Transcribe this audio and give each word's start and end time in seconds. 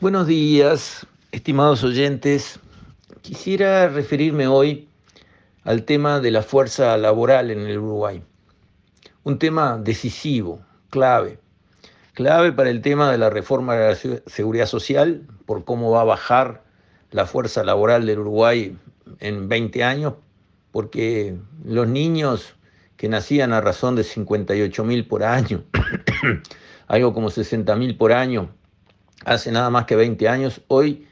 Buenos 0.00 0.26
días, 0.26 1.06
estimados 1.30 1.84
oyentes. 1.84 2.58
Quisiera 3.22 3.88
referirme 3.88 4.48
hoy 4.48 4.88
al 5.62 5.84
tema 5.84 6.18
de 6.18 6.32
la 6.32 6.42
fuerza 6.42 6.96
laboral 6.98 7.52
en 7.52 7.60
el 7.60 7.78
Uruguay. 7.78 8.20
Un 9.22 9.38
tema 9.38 9.78
decisivo, 9.78 10.60
clave. 10.90 11.38
Clave 12.12 12.50
para 12.50 12.70
el 12.70 12.82
tema 12.82 13.12
de 13.12 13.18
la 13.18 13.30
reforma 13.30 13.76
de 13.76 13.88
la 13.90 14.20
seguridad 14.26 14.66
social, 14.66 15.22
por 15.46 15.64
cómo 15.64 15.92
va 15.92 16.00
a 16.00 16.04
bajar 16.04 16.64
la 17.12 17.24
fuerza 17.24 17.62
laboral 17.62 18.04
del 18.04 18.18
Uruguay 18.18 18.76
en 19.20 19.48
20 19.48 19.84
años, 19.84 20.14
porque 20.72 21.36
los 21.64 21.86
niños 21.86 22.56
que 22.96 23.08
nacían 23.08 23.52
a 23.52 23.60
razón 23.60 23.94
de 23.94 24.02
58 24.02 24.84
mil 24.84 25.06
por 25.06 25.22
año, 25.22 25.62
algo 26.88 27.14
como 27.14 27.30
60 27.30 27.76
mil 27.76 27.96
por 27.96 28.12
año, 28.12 28.50
hace 29.24 29.50
nada 29.50 29.70
más 29.70 29.86
que 29.86 29.96
20 29.96 30.28
años, 30.28 30.60
hoy 30.68 31.06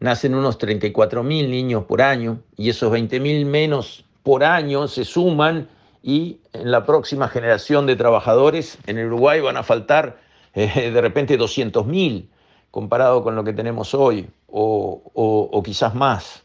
nacen 0.00 0.34
unos 0.34 0.58
34 0.58 1.22
mil 1.22 1.50
niños 1.50 1.84
por 1.84 2.02
año 2.02 2.40
y 2.56 2.70
esos 2.70 2.90
20 2.90 3.20
mil 3.20 3.46
menos 3.46 4.04
por 4.22 4.44
año 4.44 4.88
se 4.88 5.04
suman 5.04 5.68
y 6.02 6.38
en 6.52 6.70
la 6.70 6.86
próxima 6.86 7.28
generación 7.28 7.86
de 7.86 7.96
trabajadores 7.96 8.78
en 8.86 8.98
el 8.98 9.06
Uruguay 9.06 9.40
van 9.40 9.56
a 9.56 9.62
faltar 9.62 10.18
eh, 10.54 10.90
de 10.90 11.00
repente 11.00 11.36
200 11.36 11.86
mil 11.86 12.28
comparado 12.70 13.22
con 13.22 13.34
lo 13.34 13.44
que 13.44 13.52
tenemos 13.52 13.94
hoy 13.94 14.28
o, 14.46 15.62
quizás 15.64 15.94
más. 15.94 16.44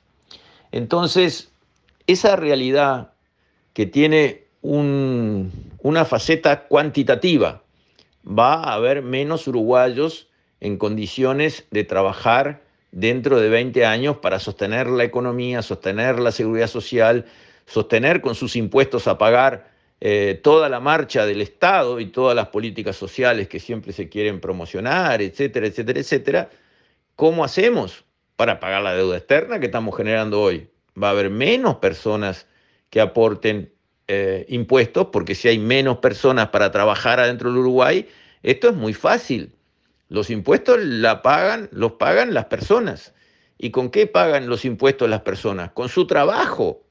Entonces, 0.71 1.51
esa 2.07 2.35
realidad 2.35 3.11
que 3.73 3.85
tiene 3.85 4.45
un, 4.61 5.51
una 5.81 6.05
faceta 6.05 6.67
cuantitativa, 6.67 7.61
va 8.25 8.55
a 8.55 8.73
haber 8.73 9.01
menos 9.01 9.47
uruguayos 9.47 10.27
en 10.63 10.77
condiciones 10.77 11.65
de 11.71 11.83
trabajar 11.83 12.61
dentro 12.93 13.39
de 13.39 13.49
20 13.49 13.85
años 13.85 14.17
para 14.17 14.39
sostener 14.39 14.87
la 14.87 15.03
economía, 15.03 15.61
sostener 15.61 16.19
la 16.19 16.31
seguridad 16.31 16.67
social, 16.67 17.25
sostener 17.65 18.21
con 18.21 18.33
sus 18.33 18.55
impuestos 18.55 19.07
a 19.07 19.17
pagar 19.17 19.69
eh, 19.99 20.39
toda 20.41 20.69
la 20.69 20.79
marcha 20.79 21.25
del 21.25 21.41
Estado 21.41 21.99
y 21.99 22.05
todas 22.05 22.33
las 22.33 22.47
políticas 22.47 22.95
sociales 22.95 23.49
que 23.49 23.59
siempre 23.59 23.91
se 23.91 24.07
quieren 24.07 24.39
promocionar, 24.39 25.21
etcétera, 25.21 25.67
etcétera, 25.67 25.99
etcétera. 25.99 26.49
¿Cómo 27.17 27.43
hacemos 27.43 28.05
para 28.37 28.61
pagar 28.61 28.83
la 28.83 28.95
deuda 28.95 29.17
externa 29.17 29.59
que 29.59 29.65
estamos 29.65 29.95
generando 29.97 30.41
hoy? 30.41 30.69
Va 31.01 31.09
a 31.09 31.11
haber 31.11 31.29
menos 31.29 31.75
personas 31.75 32.47
que 32.89 33.01
aporten 33.01 33.69
eh, 34.07 34.45
impuestos, 34.47 35.07
porque 35.07 35.35
si 35.35 35.49
hay 35.49 35.59
menos 35.59 35.97
personas 35.97 36.49
para 36.49 36.71
trabajar 36.71 37.19
adentro 37.19 37.49
del 37.49 37.59
Uruguay, 37.59 38.07
esto 38.43 38.69
es 38.69 38.75
muy 38.75 38.93
fácil. 38.93 39.53
Los 40.09 40.29
impuestos 40.29 40.79
la 40.79 41.21
pagan, 41.21 41.69
los 41.71 41.93
pagan 41.93 42.33
las 42.33 42.45
personas. 42.45 43.13
¿Y 43.57 43.71
con 43.71 43.89
qué 43.89 44.07
pagan 44.07 44.47
los 44.47 44.65
impuestos 44.65 45.09
las 45.09 45.21
personas? 45.21 45.71
Con 45.71 45.89
su 45.89 46.05
trabajo. 46.07 46.83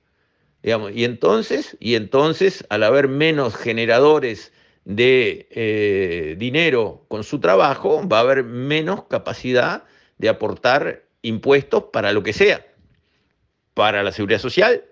Digamos. 0.62 0.92
Y 0.94 1.04
entonces, 1.04 1.76
y 1.80 1.96
entonces, 1.96 2.64
al 2.68 2.82
haber 2.82 3.08
menos 3.08 3.56
generadores 3.56 4.52
de 4.84 5.48
eh, 5.50 6.36
dinero 6.38 7.04
con 7.08 7.24
su 7.24 7.40
trabajo, 7.40 8.06
va 8.08 8.18
a 8.18 8.22
haber 8.22 8.44
menos 8.44 9.04
capacidad 9.04 9.84
de 10.18 10.28
aportar 10.28 11.04
impuestos 11.22 11.84
para 11.92 12.12
lo 12.12 12.22
que 12.22 12.32
sea, 12.32 12.66
para 13.74 14.02
la 14.02 14.12
seguridad 14.12 14.40
social, 14.40 14.84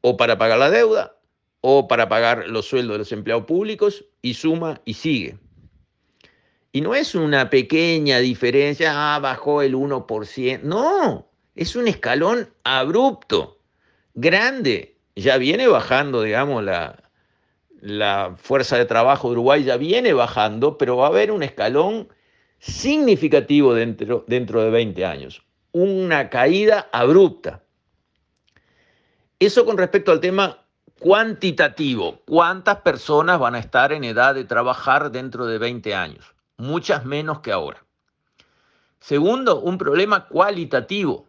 o 0.00 0.16
para 0.16 0.38
pagar 0.38 0.58
la 0.58 0.70
deuda, 0.70 1.16
o 1.60 1.88
para 1.88 2.08
pagar 2.08 2.48
los 2.48 2.66
sueldos 2.66 2.94
de 2.94 2.98
los 2.98 3.12
empleados 3.12 3.44
públicos, 3.44 4.04
y 4.20 4.34
suma 4.34 4.80
y 4.84 4.94
sigue. 4.94 5.38
Y 6.72 6.80
no 6.80 6.94
es 6.94 7.14
una 7.14 7.50
pequeña 7.50 8.18
diferencia, 8.18 9.14
ah, 9.14 9.18
bajó 9.18 9.60
el 9.60 9.74
1%. 9.74 10.62
No, 10.62 11.28
es 11.54 11.76
un 11.76 11.86
escalón 11.86 12.48
abrupto, 12.64 13.58
grande. 14.14 14.96
Ya 15.14 15.36
viene 15.36 15.68
bajando, 15.68 16.22
digamos, 16.22 16.64
la, 16.64 17.02
la 17.82 18.36
fuerza 18.38 18.78
de 18.78 18.86
trabajo 18.86 19.28
de 19.28 19.32
Uruguay 19.32 19.64
ya 19.64 19.76
viene 19.76 20.14
bajando, 20.14 20.78
pero 20.78 20.96
va 20.96 21.06
a 21.06 21.10
haber 21.10 21.30
un 21.30 21.42
escalón 21.42 22.08
significativo 22.58 23.74
dentro, 23.74 24.24
dentro 24.26 24.62
de 24.62 24.70
20 24.70 25.04
años. 25.04 25.42
Una 25.72 26.30
caída 26.30 26.88
abrupta. 26.92 27.62
Eso 29.38 29.66
con 29.66 29.76
respecto 29.76 30.12
al 30.12 30.20
tema 30.20 30.64
cuantitativo. 31.00 32.22
¿Cuántas 32.24 32.76
personas 32.76 33.40
van 33.40 33.56
a 33.56 33.58
estar 33.58 33.92
en 33.92 34.04
edad 34.04 34.36
de 34.36 34.44
trabajar 34.44 35.10
dentro 35.10 35.46
de 35.46 35.58
20 35.58 35.94
años? 35.94 36.32
Muchas 36.62 37.04
menos 37.04 37.40
que 37.40 37.52
ahora. 37.52 37.84
Segundo, 39.00 39.60
un 39.60 39.76
problema 39.76 40.28
cualitativo. 40.28 41.26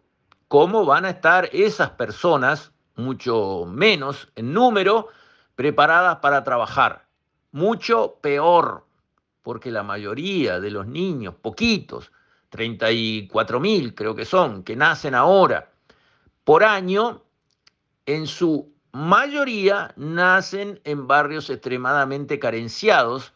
¿Cómo 0.48 0.86
van 0.86 1.04
a 1.04 1.10
estar 1.10 1.50
esas 1.52 1.90
personas, 1.90 2.72
mucho 2.94 3.64
menos 3.66 4.28
en 4.36 4.52
número, 4.52 5.08
preparadas 5.56 6.18
para 6.18 6.44
trabajar? 6.44 7.06
Mucho 7.50 8.18
peor, 8.20 8.86
porque 9.42 9.70
la 9.70 9.82
mayoría 9.82 10.60
de 10.60 10.70
los 10.70 10.86
niños, 10.86 11.34
poquitos, 11.34 12.12
34 12.50 13.58
mil 13.58 13.94
creo 13.94 14.14
que 14.14 14.24
son, 14.24 14.62
que 14.62 14.76
nacen 14.76 15.14
ahora 15.14 15.72
por 16.44 16.62
año, 16.62 17.24
en 18.06 18.28
su 18.28 18.72
mayoría 18.92 19.92
nacen 19.96 20.80
en 20.84 21.08
barrios 21.08 21.50
extremadamente 21.50 22.38
carenciados, 22.38 23.33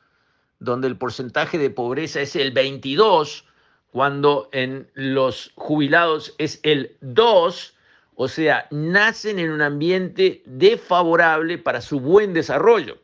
donde 0.58 0.88
el 0.88 0.96
porcentaje 0.96 1.58
de 1.58 1.70
pobreza 1.70 2.20
es 2.20 2.36
el 2.36 2.52
22, 2.52 3.44
cuando 3.90 4.48
en 4.52 4.90
los 4.94 5.52
jubilados 5.54 6.34
es 6.38 6.60
el 6.62 6.96
2, 7.00 7.74
o 8.16 8.28
sea, 8.28 8.66
nacen 8.70 9.38
en 9.38 9.50
un 9.50 9.62
ambiente 9.62 10.42
desfavorable 10.44 11.58
para 11.58 11.80
su 11.80 12.00
buen 12.00 12.34
desarrollo. 12.34 12.98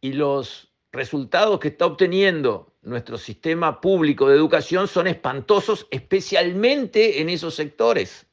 Y 0.00 0.12
los 0.12 0.68
resultados 0.92 1.58
que 1.58 1.68
está 1.68 1.86
obteniendo 1.86 2.72
nuestro 2.82 3.18
sistema 3.18 3.80
público 3.80 4.28
de 4.28 4.36
educación 4.36 4.88
son 4.88 5.08
espantosos, 5.08 5.86
especialmente 5.90 7.20
en 7.20 7.28
esos 7.28 7.54
sectores. 7.54 8.26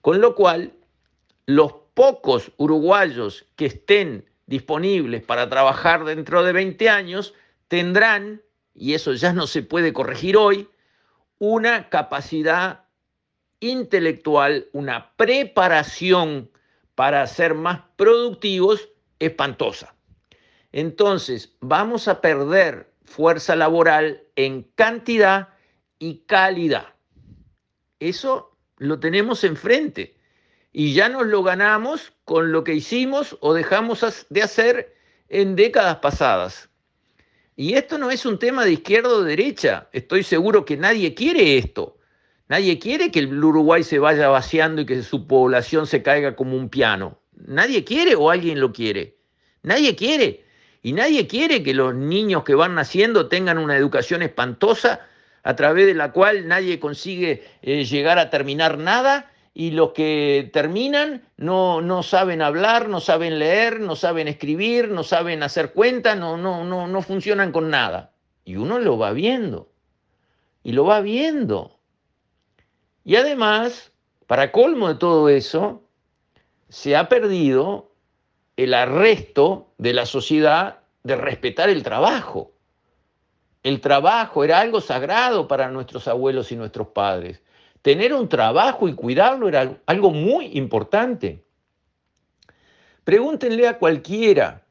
Con 0.00 0.20
lo 0.20 0.34
cual, 0.34 0.72
los 1.46 1.72
pocos 1.94 2.52
uruguayos 2.56 3.46
que 3.56 3.66
estén 3.66 4.24
disponibles 4.46 5.22
para 5.22 5.48
trabajar 5.48 6.04
dentro 6.04 6.42
de 6.42 6.52
20 6.52 6.88
años 6.88 7.34
tendrán, 7.68 8.42
y 8.74 8.94
eso 8.94 9.12
ya 9.12 9.32
no 9.32 9.46
se 9.46 9.62
puede 9.62 9.92
corregir 9.92 10.36
hoy, 10.36 10.68
una 11.38 11.88
capacidad 11.88 12.84
intelectual, 13.60 14.68
una 14.72 15.12
preparación 15.16 16.50
para 16.94 17.26
ser 17.26 17.54
más 17.54 17.80
productivos 17.96 18.88
espantosa. 19.18 19.94
Entonces, 20.72 21.56
vamos 21.60 22.08
a 22.08 22.20
perder 22.20 22.92
fuerza 23.04 23.56
laboral 23.56 24.22
en 24.36 24.64
cantidad 24.74 25.48
y 25.98 26.18
calidad. 26.26 26.94
Eso 28.00 28.56
lo 28.76 29.00
tenemos 29.00 29.44
enfrente 29.44 30.16
y 30.72 30.92
ya 30.94 31.08
nos 31.08 31.26
lo 31.26 31.42
ganamos 31.42 32.12
con 32.24 32.52
lo 32.52 32.64
que 32.64 32.74
hicimos 32.74 33.36
o 33.40 33.54
dejamos 33.54 34.26
de 34.28 34.42
hacer 34.42 34.94
en 35.28 35.56
décadas 35.56 35.96
pasadas. 35.96 36.67
Y 37.60 37.74
esto 37.74 37.98
no 37.98 38.08
es 38.12 38.24
un 38.24 38.38
tema 38.38 38.64
de 38.64 38.74
izquierda 38.74 39.08
o 39.08 39.24
derecha. 39.24 39.88
Estoy 39.92 40.22
seguro 40.22 40.64
que 40.64 40.76
nadie 40.76 41.12
quiere 41.12 41.58
esto. 41.58 41.98
Nadie 42.46 42.78
quiere 42.78 43.10
que 43.10 43.18
el 43.18 43.42
Uruguay 43.42 43.82
se 43.82 43.98
vaya 43.98 44.28
vaciando 44.28 44.82
y 44.82 44.86
que 44.86 45.02
su 45.02 45.26
población 45.26 45.88
se 45.88 46.00
caiga 46.00 46.36
como 46.36 46.56
un 46.56 46.68
piano. 46.68 47.18
Nadie 47.34 47.82
quiere 47.82 48.14
o 48.14 48.30
alguien 48.30 48.60
lo 48.60 48.72
quiere. 48.72 49.16
Nadie 49.64 49.96
quiere. 49.96 50.44
Y 50.82 50.92
nadie 50.92 51.26
quiere 51.26 51.64
que 51.64 51.74
los 51.74 51.96
niños 51.96 52.44
que 52.44 52.54
van 52.54 52.76
naciendo 52.76 53.26
tengan 53.26 53.58
una 53.58 53.76
educación 53.76 54.22
espantosa 54.22 55.00
a 55.42 55.56
través 55.56 55.86
de 55.86 55.94
la 55.94 56.12
cual 56.12 56.46
nadie 56.46 56.78
consigue 56.78 57.42
eh, 57.62 57.84
llegar 57.84 58.20
a 58.20 58.30
terminar 58.30 58.78
nada 58.78 59.32
y 59.58 59.72
los 59.72 59.90
que 59.90 60.50
terminan 60.52 61.28
no, 61.36 61.80
no 61.80 62.04
saben 62.04 62.42
hablar, 62.42 62.88
no 62.88 63.00
saben 63.00 63.40
leer, 63.40 63.80
no 63.80 63.96
saben 63.96 64.28
escribir, 64.28 64.88
no 64.88 65.02
saben 65.02 65.42
hacer 65.42 65.72
cuentas, 65.72 66.16
no, 66.16 66.36
no, 66.36 66.62
no, 66.62 66.86
no 66.86 67.02
funcionan 67.02 67.50
con 67.50 67.68
nada. 67.68 68.12
Y 68.44 68.54
uno 68.54 68.78
lo 68.78 68.98
va 68.98 69.10
viendo. 69.10 69.68
Y 70.62 70.70
lo 70.70 70.84
va 70.84 71.00
viendo. 71.00 71.76
Y 73.02 73.16
además, 73.16 73.90
para 74.28 74.52
colmo 74.52 74.86
de 74.86 74.94
todo 74.94 75.28
eso, 75.28 75.82
se 76.68 76.94
ha 76.94 77.08
perdido 77.08 77.90
el 78.56 78.74
arresto 78.74 79.72
de 79.76 79.92
la 79.92 80.06
sociedad 80.06 80.82
de 81.02 81.16
respetar 81.16 81.68
el 81.68 81.82
trabajo. 81.82 82.52
El 83.64 83.80
trabajo 83.80 84.44
era 84.44 84.60
algo 84.60 84.80
sagrado 84.80 85.48
para 85.48 85.68
nuestros 85.68 86.06
abuelos 86.06 86.52
y 86.52 86.56
nuestros 86.56 86.86
padres 86.86 87.42
tener 87.82 88.12
un 88.12 88.28
trabajo 88.28 88.88
y 88.88 88.94
cuidarlo 88.94 89.48
era 89.48 89.80
algo 89.86 90.10
muy 90.10 90.46
importante. 90.58 91.44
Pregúntenle 93.04 93.66
a 93.66 93.78
cualquiera 93.78 94.66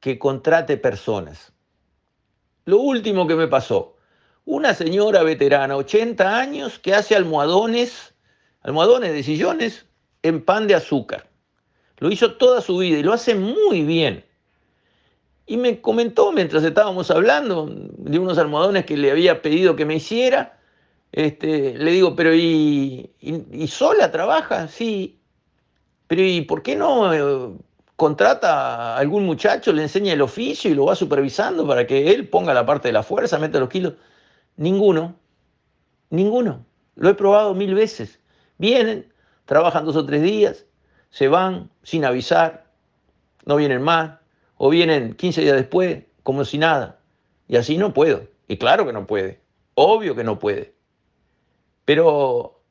que 0.00 0.18
contrate 0.18 0.76
personas. 0.76 1.52
Lo 2.64 2.78
último 2.78 3.26
que 3.26 3.36
me 3.36 3.48
pasó, 3.48 3.96
Una 4.46 4.74
señora 4.74 5.22
veterana, 5.22 5.74
80 5.74 6.38
años, 6.38 6.78
que 6.78 6.94
hace 6.94 7.16
almohadones, 7.16 8.14
almohadones 8.60 9.14
de 9.14 9.22
sillones 9.22 9.86
en 10.22 10.44
pan 10.44 10.66
de 10.66 10.74
azúcar. 10.74 11.30
Lo 11.98 12.10
hizo 12.10 12.34
toda 12.34 12.60
su 12.60 12.76
vida 12.76 12.98
y 12.98 13.02
lo 13.02 13.14
hace 13.14 13.34
muy 13.34 13.82
bien. 13.84 14.22
Y 15.46 15.56
me 15.56 15.80
comentó 15.80 16.32
mientras 16.32 16.62
estábamos 16.64 17.10
hablando 17.10 17.66
de 17.70 18.18
unos 18.18 18.36
almohadones 18.36 18.84
que 18.84 18.96
le 18.96 19.10
había 19.10 19.40
pedido 19.40 19.76
que 19.76 19.86
me 19.86 19.94
hiciera. 19.94 20.58
Este, 21.14 21.78
le 21.78 21.92
digo, 21.92 22.16
pero 22.16 22.34
¿y, 22.34 23.08
sola 23.68 24.10
trabaja? 24.10 24.66
Sí. 24.66 25.20
Pero 26.08 26.22
¿y 26.22 26.40
por 26.40 26.64
qué 26.64 26.74
no 26.74 27.14
eh, 27.14 27.56
contrata 27.94 28.96
a 28.96 28.98
algún 28.98 29.24
muchacho, 29.24 29.72
le 29.72 29.82
enseña 29.82 30.12
el 30.12 30.22
oficio 30.22 30.72
y 30.72 30.74
lo 30.74 30.86
va 30.86 30.96
supervisando 30.96 31.68
para 31.68 31.86
que 31.86 32.10
él 32.10 32.28
ponga 32.28 32.52
la 32.52 32.66
parte 32.66 32.88
de 32.88 32.92
la 32.94 33.04
fuerza, 33.04 33.38
meta 33.38 33.60
los 33.60 33.68
kilos? 33.68 33.94
Ninguno. 34.56 35.14
Ninguno. 36.10 36.66
Lo 36.96 37.08
he 37.10 37.14
probado 37.14 37.54
mil 37.54 37.74
veces. 37.74 38.18
Vienen, 38.58 39.12
trabajan 39.44 39.84
dos 39.84 39.94
o 39.94 40.04
tres 40.04 40.20
días, 40.22 40.66
se 41.10 41.28
van 41.28 41.70
sin 41.84 42.04
avisar, 42.04 42.66
no 43.46 43.54
vienen 43.54 43.82
más, 43.82 44.18
o 44.56 44.68
vienen 44.68 45.14
15 45.14 45.42
días 45.42 45.56
después 45.56 46.02
como 46.24 46.44
si 46.44 46.58
nada. 46.58 46.98
Y 47.46 47.54
así 47.54 47.78
no 47.78 47.94
puedo. 47.94 48.26
Y 48.48 48.56
claro 48.56 48.84
que 48.84 48.92
no 48.92 49.06
puede. 49.06 49.40
Obvio 49.74 50.16
que 50.16 50.24
no 50.24 50.40
puede. 50.40 50.73
Pero 51.84 52.62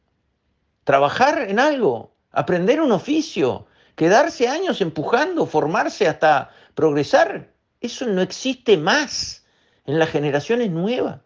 trabajar 0.84 1.50
en 1.50 1.60
algo, 1.60 2.14
aprender 2.32 2.82
un 2.82 2.92
oficio, 2.92 3.68
quedarse 3.96 4.48
años 4.48 4.82
empujando, 4.82 5.46
formarse 5.46 6.08
hasta 6.08 6.52
progresar, 6.74 7.50
eso 7.80 8.06
no 8.08 8.22
existe 8.22 8.78
más 8.78 9.46
en 9.86 10.00
las 10.00 10.10
generaciones 10.10 10.72
nuevas. 10.72 11.20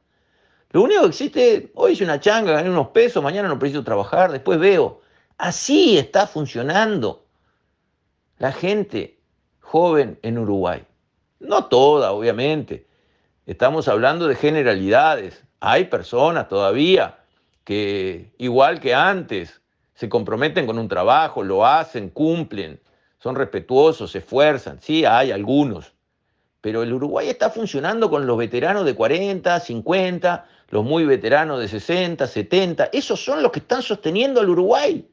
Lo 0.71 0.81
único 0.81 1.03
que 1.03 1.07
existe, 1.07 1.71
hoy 1.75 1.93
hice 1.93 2.03
una 2.03 2.19
changa, 2.19 2.53
gané 2.53 2.69
unos 2.69 2.89
pesos, 2.89 3.23
mañana 3.23 3.47
no 3.47 3.59
preciso 3.59 3.83
trabajar, 3.83 4.31
después 4.31 4.59
veo. 4.59 5.01
Así 5.37 5.97
está 5.97 6.27
funcionando 6.27 7.25
la 8.37 8.51
gente 8.51 9.19
joven 9.61 10.19
en 10.23 10.37
Uruguay. 10.37 10.83
No 11.39 11.65
toda, 11.65 12.11
obviamente. 12.11 12.87
Estamos 13.45 13.87
hablando 13.87 14.27
de 14.27 14.35
generalidades. 14.35 15.43
Hay 15.59 15.85
personas 15.85 16.49
todavía 16.49 17.17
que, 17.67 18.31
igual 18.37 18.79
que 18.79 18.93
antes, 18.93 19.59
se 19.93 20.07
comprometen 20.07 20.65
con 20.65 20.79
un 20.79 20.87
trabajo, 20.87 21.43
lo 21.43 21.65
hacen, 21.65 22.09
cumplen, 22.09 22.79
son 23.19 23.35
respetuosos, 23.35 24.11
se 24.11 24.19
esfuerzan. 24.19 24.79
Sí, 24.81 25.03
hay 25.03 25.31
algunos. 25.31 25.91
Pero 26.61 26.81
el 26.81 26.93
Uruguay 26.93 27.27
está 27.27 27.49
funcionando 27.49 28.09
con 28.09 28.25
los 28.25 28.37
veteranos 28.37 28.85
de 28.85 28.95
40, 28.95 29.59
50, 29.59 30.47
los 30.69 30.85
muy 30.85 31.03
veteranos 31.03 31.59
de 31.59 31.67
60, 31.67 32.25
70. 32.25 32.85
Esos 32.93 33.21
son 33.21 33.43
los 33.43 33.51
que 33.51 33.59
están 33.59 33.81
sosteniendo 33.81 34.39
al 34.39 34.49
Uruguay. 34.49 35.05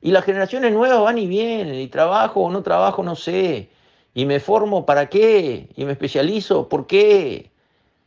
Y 0.00 0.10
las 0.10 0.24
generaciones 0.24 0.72
nuevas 0.72 1.02
van 1.02 1.18
y 1.18 1.28
vienen, 1.28 1.76
y 1.76 1.86
trabajo 1.86 2.40
o 2.40 2.50
no 2.50 2.64
trabajo, 2.64 3.04
no 3.04 3.14
sé. 3.14 3.70
Y 4.12 4.26
me 4.26 4.40
formo 4.40 4.84
para 4.84 5.08
qué, 5.08 5.68
y 5.76 5.84
me 5.84 5.92
especializo, 5.92 6.68
¿por 6.68 6.88
qué? 6.88 7.52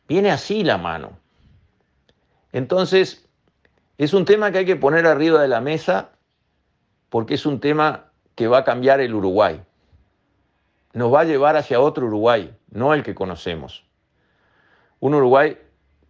Viene 0.06 0.30
así 0.30 0.64
la 0.64 0.76
mano. 0.76 1.18
Entonces, 2.52 3.27
es 3.98 4.14
un 4.14 4.24
tema 4.24 4.52
que 4.52 4.58
hay 4.58 4.64
que 4.64 4.76
poner 4.76 5.06
arriba 5.06 5.42
de 5.42 5.48
la 5.48 5.60
mesa 5.60 6.10
porque 7.10 7.34
es 7.34 7.44
un 7.44 7.58
tema 7.58 8.12
que 8.36 8.46
va 8.46 8.58
a 8.58 8.64
cambiar 8.64 9.00
el 9.00 9.12
Uruguay. 9.12 9.60
Nos 10.92 11.12
va 11.12 11.20
a 11.20 11.24
llevar 11.24 11.56
hacia 11.56 11.80
otro 11.80 12.06
Uruguay, 12.06 12.54
no 12.70 12.94
el 12.94 13.02
que 13.02 13.16
conocemos. 13.16 13.84
Un 15.00 15.14
Uruguay 15.14 15.58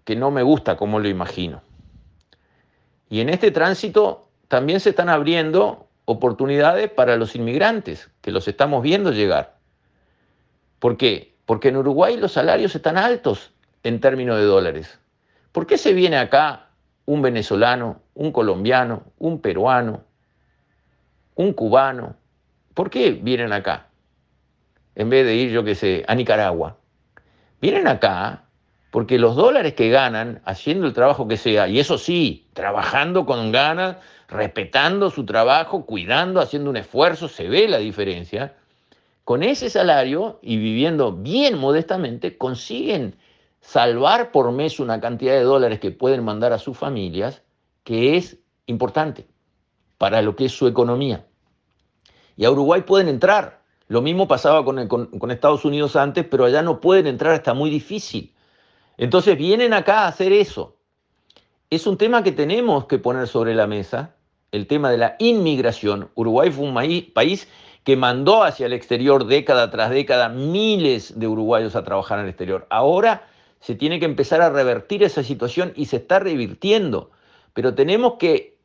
que 0.05 0.17
no 0.17 0.31
me 0.31 0.43
gusta 0.43 0.77
como 0.77 1.01
lo 1.01 1.09
imagino. 1.09 1.63
Y 3.09 3.21
en 3.21 3.31
este 3.31 3.51
tránsito 3.51 4.29
también 4.49 4.81
se 4.81 4.91
están 4.91 5.09
abriendo 5.09 5.89
oportunidades 6.05 6.91
para 6.91 7.17
los 7.17 7.35
inmigrantes, 7.37 8.11
que 8.21 8.33
los 8.33 8.49
estamos 8.49 8.83
viendo 8.83 9.13
llegar. 9.13 9.57
¿Por 10.79 10.99
qué? 10.99 11.35
Porque 11.47 11.69
en 11.69 11.79
Uruguay 11.79 12.19
los 12.19 12.33
salarios 12.33 12.75
están 12.75 12.99
altos 12.99 13.53
en 13.83 14.01
términos 14.01 14.37
de 14.37 14.45
dólares. 14.45 14.99
¿Por 15.53 15.67
qué 15.67 15.79
se 15.79 15.95
viene 15.95 16.19
acá 16.19 16.68
un 17.09 17.23
venezolano, 17.23 18.03
un 18.13 18.33
colombiano, 18.33 19.03
un 19.17 19.41
peruano, 19.41 20.05
un 21.37 21.55
cubano? 21.55 22.17
¿Por 22.75 22.91
qué 22.91 23.13
vienen 23.13 23.55
acá? 23.55 23.87
En 24.95 25.09
vez 25.09 25.25
de 25.25 25.35
ir, 25.35 25.51
yo 25.51 25.65
qué 25.65 25.75
sé, 25.75 26.05
a 26.07 26.15
Nicaragua. 26.15 26.77
Vienen 27.63 27.89
acá 27.89 28.45
porque 28.91 29.19
los 29.19 29.37
dólares 29.37 29.73
que 29.73 29.89
ganan 29.89 30.43
haciendo 30.45 30.87
el 30.87 30.93
trabajo 30.93 31.27
que 31.27 31.39
sea, 31.39 31.67
y 31.67 31.81
eso 31.81 31.97
sí, 31.97 32.47
trabajando 32.53 33.25
con 33.25 33.53
ganas, 33.53 33.97
respetando 34.29 35.09
su 35.09 35.25
trabajo, 35.25 35.87
cuidando, 35.87 36.43
haciendo 36.43 36.69
un 36.69 36.77
esfuerzo, 36.77 37.27
se 37.27 37.49
ve 37.49 37.69
la 37.69 37.79
diferencia, 37.79 38.53
con 39.25 39.43
ese 39.43 39.71
salario 39.71 40.41
y 40.43 40.59
viviendo 40.59 41.13
bien 41.13 41.57
modestamente, 41.57 42.37
consiguen 42.37 43.17
salvar 43.69 44.33
por 44.33 44.51
mes 44.51 44.81
una 44.81 44.99
cantidad 44.99 45.35
de 45.35 45.43
dólares 45.43 45.79
que 45.79 45.91
pueden 45.91 46.25
mandar 46.25 46.55
a 46.55 46.59
sus 46.59 46.79
familias, 46.79 47.43
que 47.85 48.17
es 48.17 48.39
importante 48.65 49.27
para 49.99 50.23
lo 50.23 50.37
que 50.37 50.47
es 50.47 50.53
su 50.53 50.67
economía. 50.67 51.27
Y 52.39 52.47
a 52.47 52.51
Uruguay 52.51 52.81
pueden 52.81 53.09
entrar. 53.09 53.61
Lo 53.89 54.01
mismo 54.01 54.27
pasaba 54.27 54.65
con, 54.65 55.31
Estados 55.31 55.67
Unidos 55.67 55.97
antes, 55.97 56.25
pero 56.25 56.47
allá 56.47 56.63
no 56.63 56.81
pueden 56.81 57.07
entrar, 57.07 57.35
está 57.35 57.53
muy 57.53 57.69
difícil. 57.69 58.33
Entonces 58.97 59.37
vienen 59.37 59.75
acá 59.75 60.05
a 60.05 60.09
hacer 60.09 60.33
eso. 60.33 60.77
Es 61.69 61.87
un 61.87 61.99
tema 61.99 62.23
que 62.23 62.33
tenemos 62.33 62.87
que 62.87 62.99
poner 62.99 63.29
sobre 63.29 63.55
la 63.55 63.67
mesa, 63.67 64.15
el 64.51 64.67
tema 64.67 64.91
de 64.91 64.97
la 64.97 65.17
inmigración. 65.19 66.09
Uruguay 66.15 66.51
fue 66.51 66.65
un 66.65 67.13
país 67.13 67.49
que 67.85 67.97
mandó 67.97 68.45
hacia 68.45 68.65
el 68.65 68.73
exterior 68.73 69.27
década 69.27 69.71
tras 69.71 69.91
década 69.91 70.31
miles 70.31 71.19
de 71.21 71.27
uruguayos 71.27 71.77
a 71.77 71.85
trabajar 71.85 72.19
en 72.19 72.25
el 72.25 72.31
exterior. 72.31 72.67
Ahora 72.71 73.29
se 73.61 73.75
tiene 73.75 73.99
que 73.99 74.07
empezar 74.07 74.41
a 74.41 74.51
revertir 74.51 75.03
esa 75.03 75.23
situación 75.23 75.73
y 75.75 75.87
se 75.87 75.97
está 75.97 76.19
revirtiendo. 76.19 77.11
Pero 77.55 77.75
tenemos 77.75 78.15
que 78.19 78.57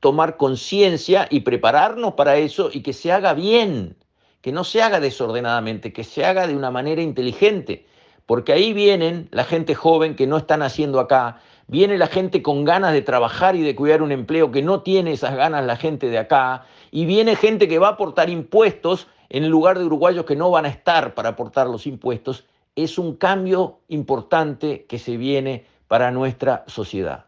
tomar 0.00 0.36
conciencia 0.36 1.26
y 1.30 1.40
prepararnos 1.40 2.14
para 2.14 2.36
eso 2.36 2.70
y 2.72 2.82
que 2.82 2.92
se 2.92 3.12
haga 3.12 3.34
bien, 3.34 3.96
que 4.40 4.52
no 4.52 4.64
se 4.64 4.82
haga 4.82 5.00
desordenadamente, 5.00 5.92
que 5.92 6.04
se 6.04 6.24
haga 6.24 6.46
de 6.46 6.56
una 6.56 6.70
manera 6.70 7.02
inteligente 7.02 7.86
porque 8.26 8.52
ahí 8.52 8.72
vienen 8.72 9.28
la 9.30 9.44
gente 9.44 9.74
joven 9.74 10.16
que 10.16 10.26
no 10.26 10.36
están 10.36 10.62
haciendo 10.62 11.00
acá, 11.00 11.40
viene 11.66 11.98
la 11.98 12.06
gente 12.06 12.42
con 12.42 12.64
ganas 12.64 12.92
de 12.92 13.02
trabajar 13.02 13.56
y 13.56 13.62
de 13.62 13.74
cuidar 13.74 14.02
un 14.02 14.12
empleo 14.12 14.50
que 14.50 14.62
no 14.62 14.82
tiene 14.82 15.12
esas 15.12 15.34
ganas 15.34 15.64
la 15.64 15.76
gente 15.76 16.08
de 16.08 16.18
acá, 16.18 16.64
y 16.90 17.04
viene 17.04 17.36
gente 17.36 17.68
que 17.68 17.78
va 17.78 17.88
a 17.88 17.92
aportar 17.92 18.30
impuestos 18.30 19.08
en 19.28 19.48
lugar 19.48 19.78
de 19.78 19.84
uruguayos 19.84 20.24
que 20.24 20.36
no 20.36 20.50
van 20.50 20.66
a 20.66 20.68
estar 20.68 21.14
para 21.14 21.30
aportar 21.30 21.66
los 21.66 21.86
impuestos. 21.86 22.44
Es 22.74 22.98
un 22.98 23.16
cambio 23.16 23.80
importante 23.88 24.86
que 24.86 24.98
se 24.98 25.16
viene 25.16 25.66
para 25.88 26.10
nuestra 26.10 26.64
sociedad. 26.66 27.26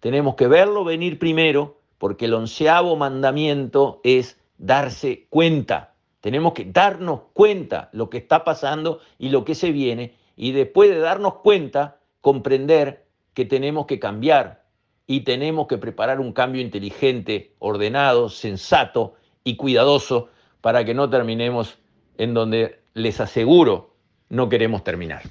Tenemos 0.00 0.34
que 0.34 0.46
verlo 0.46 0.84
venir 0.84 1.18
primero, 1.18 1.80
porque 1.98 2.26
el 2.26 2.34
onceavo 2.34 2.96
mandamiento 2.96 4.00
es 4.04 4.38
darse 4.58 5.26
cuenta. 5.30 5.94
Tenemos 6.20 6.52
que 6.52 6.64
darnos 6.64 7.22
cuenta 7.32 7.88
lo 7.92 8.10
que 8.10 8.18
está 8.18 8.44
pasando 8.44 9.00
y 9.18 9.30
lo 9.30 9.44
que 9.44 9.54
se 9.54 9.72
viene 9.72 10.14
y 10.36 10.52
después 10.52 10.90
de 10.90 10.98
darnos 10.98 11.36
cuenta, 11.36 12.00
comprender 12.20 13.06
que 13.34 13.44
tenemos 13.44 13.86
que 13.86 13.98
cambiar 13.98 14.64
y 15.06 15.20
tenemos 15.20 15.66
que 15.66 15.78
preparar 15.78 16.20
un 16.20 16.32
cambio 16.32 16.62
inteligente, 16.62 17.54
ordenado, 17.58 18.28
sensato 18.28 19.14
y 19.42 19.56
cuidadoso 19.56 20.28
para 20.60 20.84
que 20.84 20.94
no 20.94 21.10
terminemos 21.10 21.78
en 22.16 22.32
donde 22.32 22.80
les 22.94 23.20
aseguro 23.20 23.93
no 24.28 24.48
queremos 24.48 24.84
terminar. 24.84 25.22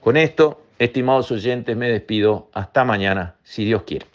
Con 0.00 0.16
esto, 0.16 0.62
estimados 0.78 1.30
oyentes, 1.30 1.76
me 1.76 1.88
despido. 1.88 2.48
Hasta 2.52 2.84
mañana, 2.84 3.36
si 3.42 3.64
Dios 3.64 3.82
quiere. 3.82 4.06